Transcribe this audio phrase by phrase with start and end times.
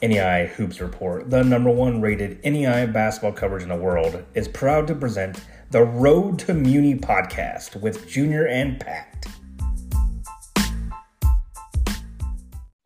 [0.00, 4.86] NAIA Hoops Report, the number one rated NAIA basketball coverage in the world, is proud
[4.86, 5.40] to present
[5.70, 9.26] the Road to Muni podcast with Junior and Pat.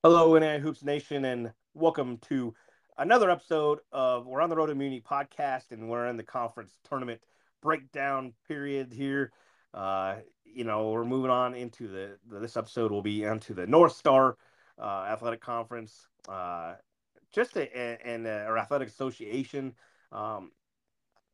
[0.03, 2.55] Hello, NAIA Hoops Nation, and welcome to
[2.97, 6.79] another episode of We're on the Road to Muni podcast, and we're in the conference
[6.89, 7.21] tournament
[7.61, 9.33] breakdown period here.
[9.75, 10.17] Uh,
[10.47, 14.39] you know, we're moving on into the, this episode will be into the North Star
[14.81, 16.07] uh, Athletic Conference.
[16.27, 16.75] Uh,
[17.33, 19.75] just a, and uh, our athletic association.
[20.13, 20.53] Um,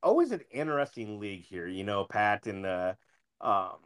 [0.03, 2.95] always an interesting league here, you know, Pat, and uh,
[3.41, 3.77] um,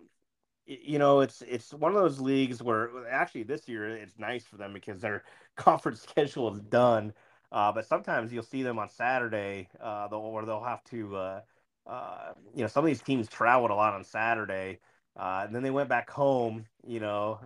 [0.66, 4.56] you know, it's it's one of those leagues where actually this year it's nice for
[4.56, 5.24] them because their
[5.56, 7.12] conference schedule is done.
[7.50, 11.40] Uh, but sometimes you'll see them on Saturday, uh, where they'll have to, uh,
[11.86, 14.78] uh, you know, some of these teams traveled a lot on Saturday,
[15.18, 17.38] uh, and then they went back home, you know,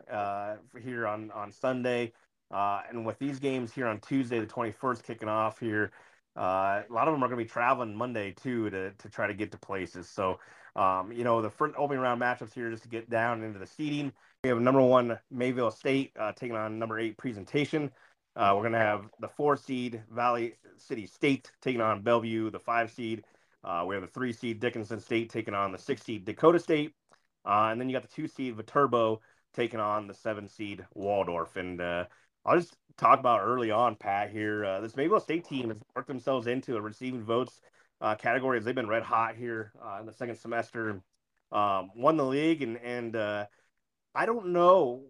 [0.81, 2.13] here on on Sunday.
[2.51, 5.91] Uh, and with these games here on Tuesday, the 21st, kicking off here,
[6.37, 9.27] uh, a lot of them are going to be traveling Monday too to, to try
[9.27, 10.09] to get to places.
[10.09, 10.39] So,
[10.77, 13.67] um, you know, the first opening round matchups here just to get down into the
[13.67, 14.13] seeding.
[14.45, 17.91] We have number one Mayville State uh, taking on number eight presentation.
[18.37, 22.59] Uh, we're going to have the four seed Valley City State taking on Bellevue, the
[22.59, 23.25] five seed.
[23.65, 26.93] Uh, we have the three seed Dickinson State taking on the six seed Dakota State.
[27.47, 29.23] Uh, and then you got the two seed Viterbo
[29.55, 31.57] taking on the seven seed Waldorf.
[31.57, 31.81] And
[32.47, 34.31] I'll just talk about early on, Pat.
[34.31, 37.61] Here, uh, this Mayville State team has worked themselves into a receiving votes
[38.01, 41.03] uh, category as they've been red hot here uh, in the second semester.
[41.51, 43.47] Um, won the league, and and uh,
[44.15, 45.03] I don't know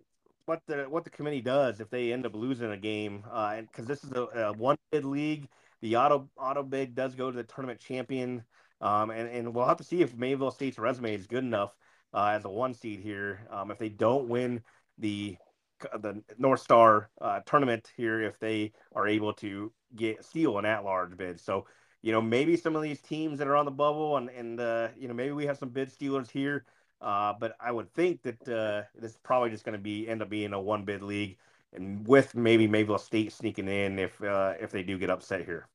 [0.46, 3.88] what the what the committee does if they end up losing a game, because uh,
[3.88, 5.46] this is a, a, one bid league.
[5.82, 8.44] The auto auto bid does go to the tournament champion,
[8.80, 11.74] um, and and we'll have to see if Mayville State's resume is good enough
[12.14, 13.46] uh, as a one seed here.
[13.50, 14.62] Um, if they don't win
[14.96, 15.36] the
[15.80, 21.16] the North Star uh, tournament here if they are able to get steal an at-large
[21.16, 21.41] bid.
[21.41, 21.66] So,
[22.03, 24.88] you know, maybe some of these teams that are on the bubble and and uh,
[24.97, 26.64] you know maybe we have some bid stealers here.
[27.00, 30.22] Uh, but I would think that uh, this is probably just going to be end
[30.22, 31.37] up being a one bid league,
[31.75, 35.69] and with maybe Mayville State sneaking in if uh, if they do get upset here.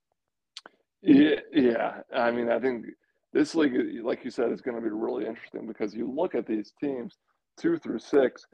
[1.02, 2.02] Yeah, yeah.
[2.14, 2.86] I mean, I think
[3.34, 3.74] this league,
[4.04, 7.18] like you said, is going to be really interesting because you look at these teams
[7.58, 8.46] two through six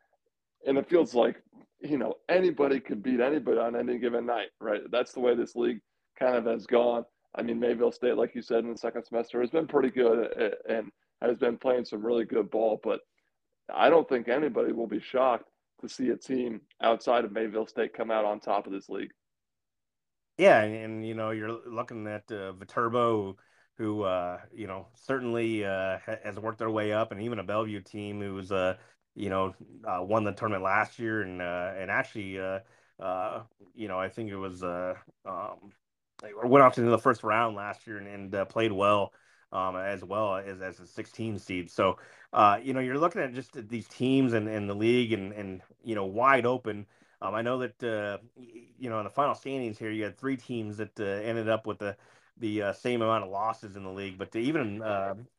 [0.65, 1.41] and it feels like
[1.79, 4.81] you know anybody could beat anybody on any given night, right?
[4.91, 5.79] That's the way this league
[6.17, 7.03] kind of has gone.
[7.35, 10.55] I mean, Mayville State, like you said in the second semester, has been pretty good
[10.67, 10.91] and
[11.21, 12.79] has been playing some really good ball.
[12.83, 13.01] But
[13.73, 15.49] I don't think anybody will be shocked
[15.81, 19.11] to see a team outside of Mayville State come out on top of this league.
[20.37, 23.37] Yeah, and, and you know you're looking at uh, Viterbo,
[23.77, 27.81] who uh, you know certainly uh, has worked their way up, and even a Bellevue
[27.81, 28.75] team who's uh,
[29.17, 32.59] you know, uh, won the tournament last year and uh, and actually, uh,
[32.99, 33.41] uh,
[33.73, 34.93] you know, I think it was uh,
[35.25, 35.73] um,
[36.43, 39.11] went off to the first round last year and, and uh, played well
[39.51, 41.71] um, as well as as a 16 seed.
[41.71, 41.97] So,
[42.31, 45.61] uh, you know, you're looking at just these teams and, and the league and and
[45.83, 46.85] you know wide open.
[47.19, 48.19] Um, I know that
[48.77, 51.79] you know in the final standings here, you had three teams that ended up with
[51.79, 51.97] the
[52.39, 54.19] the same amount of losses in the league.
[54.19, 54.83] But even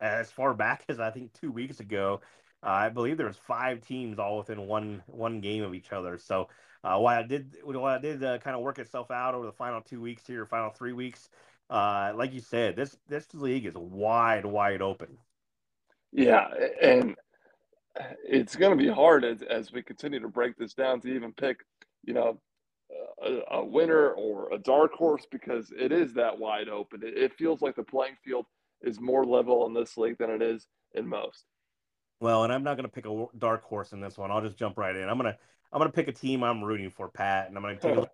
[0.00, 2.20] as far back as I think two weeks ago,
[2.64, 6.18] uh, I believe there was five teams all within one one game of each other.
[6.18, 6.48] So
[6.84, 9.52] uh, while I did while I did uh, kind of work itself out over the
[9.52, 11.28] final two weeks here, final three weeks,
[11.70, 15.18] uh, like you said, this this league is wide wide open.
[16.12, 16.48] Yeah,
[16.82, 17.14] and
[18.24, 21.32] it's going to be hard as as we continue to break this down to even
[21.32, 21.58] pick,
[22.04, 22.40] you know,
[23.22, 27.02] a, a winner or a dark horse because it is that wide open.
[27.04, 28.46] It, it feels like the playing field
[28.82, 31.44] is more level in this league than it is in most.
[32.20, 34.30] Well, and I'm not going to pick a dark horse in this one.
[34.30, 35.08] I'll just jump right in.
[35.08, 35.36] I'm gonna
[35.72, 38.08] I'm gonna pick a team I'm rooting for, Pat, and I'm gonna take a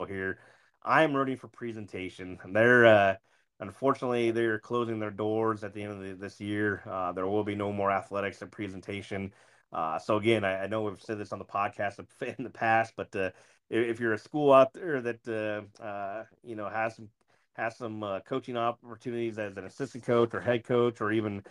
[0.00, 0.38] look here.
[0.82, 2.38] I am rooting for presentation.
[2.52, 3.14] They're uh,
[3.60, 6.82] unfortunately they're closing their doors at the end of the, this year.
[6.88, 9.32] Uh, there will be no more athletics at presentation.
[9.72, 11.98] Uh, so again, I, I, know we've said this on the podcast
[12.38, 13.30] in the past, but uh,
[13.68, 17.08] if, if, you're a school out there that uh, uh, you know has some
[17.54, 21.42] has some coaching opportunities as an assistant coach or head coach or even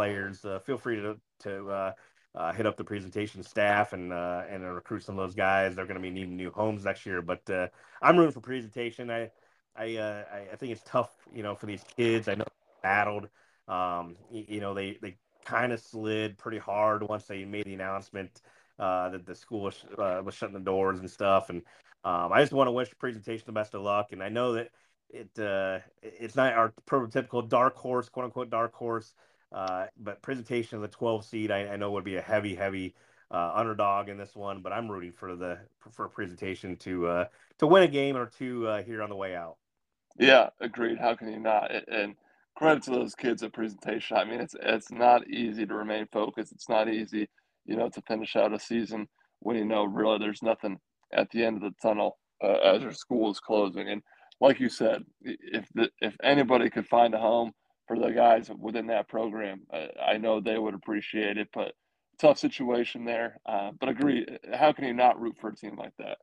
[0.00, 1.92] players, uh, feel free to to uh,
[2.34, 5.76] uh, hit up the presentation staff and uh, and recruit some of those guys.
[5.76, 7.20] They're going to be needing new homes next year.
[7.20, 7.68] But uh,
[8.00, 9.10] I'm rooting for presentation.
[9.10, 9.30] I
[9.76, 12.28] I, I, think it's tough, you know, for these kids.
[12.28, 12.46] I know
[12.82, 13.28] battled.
[13.68, 17.74] Um, you, you know, they they kind of slid pretty hard once they made the
[17.74, 18.40] announcement
[18.78, 21.50] that the school was, was shutting the doors and stuff.
[21.50, 21.60] And
[22.04, 24.12] um, I just want to wish presentation the best of luck.
[24.12, 24.70] And I know that
[25.10, 29.12] it uh, it's not our prototypical dark horse, quote unquote dark horse.
[29.52, 32.94] Uh, but presentation of the 12 seed, I, I, know would be a heavy, heavy
[33.32, 35.58] uh, underdog in this one, but I'm rooting for the
[35.92, 37.24] for presentation to uh,
[37.58, 39.56] to win a game or two uh, here on the way out.
[40.18, 40.98] Yeah, agreed.
[40.98, 41.70] How can you not?
[41.88, 42.14] And
[42.56, 44.16] credit to those kids at presentation.
[44.16, 46.52] I mean, it's it's not easy to remain focused.
[46.52, 47.28] It's not easy,
[47.64, 49.08] you know, to finish out a season
[49.40, 50.78] when you know really there's nothing
[51.12, 53.88] at the end of the tunnel uh, as your school is closing.
[53.88, 54.02] And
[54.40, 57.52] like you said, if the, if anybody could find a home
[57.90, 61.48] for the guys within that program, uh, I know they would appreciate it.
[61.52, 61.72] But
[62.20, 63.40] tough situation there.
[63.44, 66.18] Uh, but agree, how can you not root for a team like that?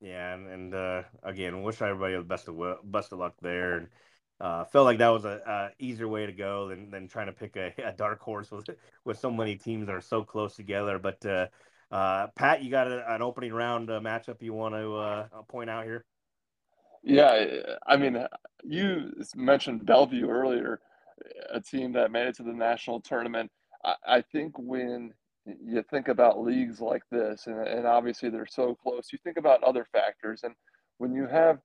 [0.00, 3.78] Yeah, and, and uh, again, wish everybody the best of best of luck there.
[3.78, 3.88] And
[4.40, 7.32] uh, felt like that was a, a, easier way to go than, than trying to
[7.32, 8.68] pick a, a, dark horse with
[9.04, 11.00] with so many teams that are so close together.
[11.00, 11.46] But uh,
[11.90, 15.84] uh, Pat, you got a, an opening round uh, matchup you want to point out
[15.84, 16.04] here?
[17.02, 17.46] Yeah,
[17.86, 18.24] I mean,
[18.62, 20.80] you mentioned Bellevue earlier,
[21.52, 23.50] a team that made it to the national tournament.
[23.84, 25.12] I, I think when
[25.46, 29.64] you think about leagues like this, and, and obviously they're so close, you think about
[29.64, 30.42] other factors.
[30.44, 30.54] And
[30.98, 31.58] when you have,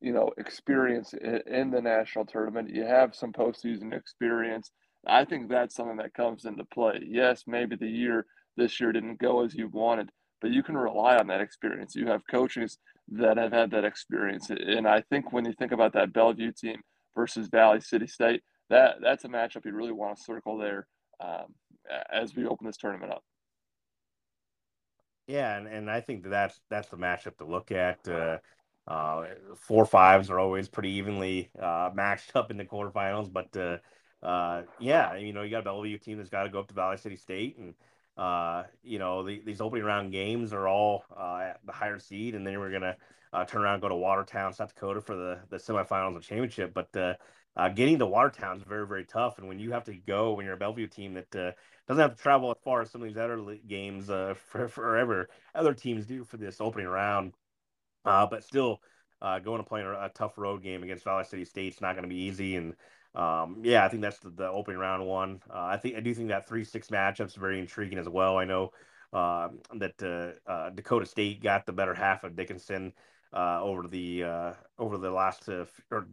[0.00, 4.70] you know, experience in, in the national tournament, you have some postseason experience.
[5.06, 7.00] I think that's something that comes into play.
[7.06, 8.26] Yes, maybe the year
[8.56, 10.10] this year didn't go as you wanted,
[10.40, 11.94] but you can rely on that experience.
[11.94, 12.78] You have coaches
[13.12, 14.50] that have had that experience.
[14.50, 16.80] And I think when you think about that Bellevue team
[17.14, 20.86] versus Valley City State, that that's a matchup you really want to circle there
[21.20, 21.54] um,
[22.10, 23.22] as we open this tournament up.
[25.26, 28.06] Yeah, and, and I think that that's that's the matchup to look at.
[28.06, 28.38] Uh,
[28.86, 29.24] uh,
[29.56, 33.78] four fives are always pretty evenly uh, matched up in the quarterfinals, but uh,
[34.24, 36.74] uh, yeah, you know you got a Bellevue team that's got to go up to
[36.74, 37.74] Valley City State, and
[38.16, 42.46] uh, you know the, these opening round games are all at the higher seed, and
[42.46, 42.96] then we're gonna
[43.46, 46.74] turn around and go to Watertown, South Dakota for the the semifinals and championship.
[46.74, 47.16] But
[47.56, 49.38] uh, getting to Watertown is very, very tough.
[49.38, 51.52] And when you have to go, when you're a Bellevue team that uh,
[51.86, 55.28] doesn't have to travel as far as some of these other games uh, for forever,
[55.54, 57.32] other teams do for this opening round,
[58.04, 58.80] uh, but still
[59.22, 62.02] uh, going to play a, a, tough road game against Valley City State's not going
[62.02, 62.56] to be easy.
[62.56, 62.74] And
[63.14, 65.40] um, yeah, I think that's the, the opening round one.
[65.48, 68.38] Uh, I think I do think that three six matchup is very intriguing as well.
[68.38, 68.72] I know
[69.12, 69.96] um, that
[70.74, 72.92] Dakota State got the better half of Dickinson.
[73.32, 76.06] Uh, over the uh, over the last uh, or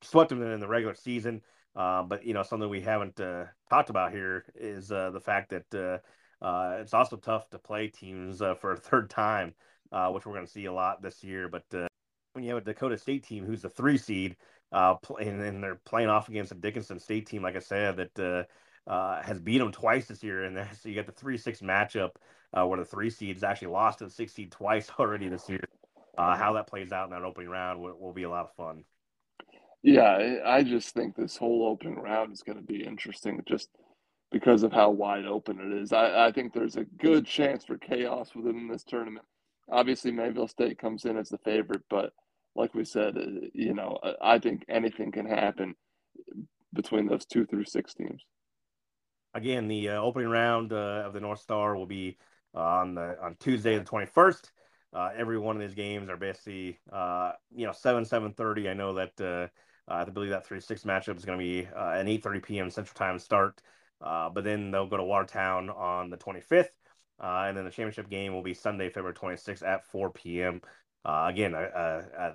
[0.00, 1.42] swept them in the regular season.
[1.74, 5.50] Uh, but you know, something we haven't uh, talked about here is uh, the fact
[5.50, 9.54] that uh, uh, it's also tough to play teams uh, for a third time,
[10.10, 11.48] which we're going to see a lot this year.
[11.48, 11.64] But
[12.32, 14.36] when you have a Dakota State team who's the three seed,
[14.72, 18.18] uh, and, and, they're playing off against a Dickinson State team, like I said, that
[18.88, 21.60] uh, uh, has beat them twice this year, and so you got the three six
[21.60, 22.12] matchup
[22.52, 25.64] where the three seeds actually lost to the six seed twice already this year.
[26.16, 28.84] how that plays out in that opening round will, will be a lot of fun.
[29.82, 33.68] Yeah, I just think this whole opening round is going to be interesting just
[34.30, 35.92] because of how wide open it is.
[35.92, 39.26] I, I think there's a good chance for chaos within this tournament.
[39.70, 42.12] Obviously, Mayville State comes in as the favorite, but
[42.54, 45.74] like we said, uh, you know, I think anything can happen
[46.72, 48.22] between those two through six teams.
[49.34, 52.18] Again, the uh, opening round uh, of the North Star will be
[52.54, 54.50] on the on Tuesday the 21st.
[54.94, 58.68] Uh, every one of these games are basically, uh, you know, seven seven thirty.
[58.68, 59.48] I know that uh,
[59.88, 62.68] I believe that three six matchup is going to be uh, an eight thirty p.m.
[62.68, 63.62] Central Time start.
[64.02, 66.72] Uh, but then they'll go to Watertown on the twenty fifth,
[67.22, 70.60] uh, and then the championship game will be Sunday, February twenty sixth at four p.m.
[71.06, 72.32] again, a, a, a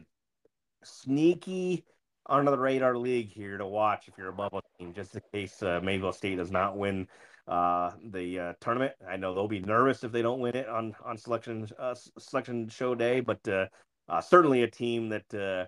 [0.83, 1.85] sneaky
[2.29, 5.63] under the radar league here to watch if you're a bubble team, just in case
[5.63, 7.07] uh, Mayville State does not win
[7.47, 8.93] uh, the uh, tournament.
[9.07, 12.67] I know they'll be nervous if they don't win it on on selection uh, selection
[12.67, 13.67] show day, but uh,
[14.09, 15.67] uh, certainly a team that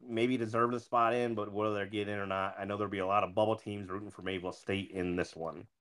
[0.00, 2.90] maybe deserves a spot in, but whether they get in or not, I know there'll
[2.90, 5.66] be a lot of bubble teams rooting for Mayville State in this one.